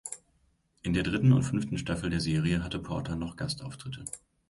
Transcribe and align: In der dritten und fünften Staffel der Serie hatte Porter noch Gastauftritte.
In 0.81 0.93
der 0.93 1.03
dritten 1.03 1.31
und 1.31 1.43
fünften 1.43 1.77
Staffel 1.77 2.09
der 2.09 2.21
Serie 2.21 2.63
hatte 2.63 2.79
Porter 2.79 3.15
noch 3.15 3.35
Gastauftritte. 3.35 4.03